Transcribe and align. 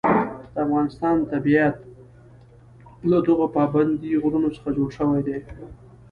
د 0.53 0.55
افغانستان 0.65 1.15
طبیعت 1.33 1.77
له 3.09 3.17
دغو 3.27 3.45
پابندي 3.57 4.11
غرونو 4.23 4.49
څخه 4.55 4.69
جوړ 4.77 4.89
شوی 4.97 5.21
دی. 5.27 5.37